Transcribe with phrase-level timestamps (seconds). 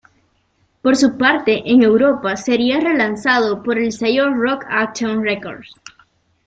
[0.81, 5.75] Por su parte en Europa sería re-lanzado por el sello Rock Action Records.